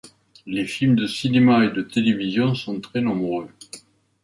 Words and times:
Les 0.47 0.65
films 0.65 0.95
de 0.95 1.05
cinéma 1.05 1.63
et 1.63 1.69
de 1.69 1.83
télévision 1.83 2.55
sont 2.55 2.81
très 2.81 3.01
nombreux. 3.01 3.47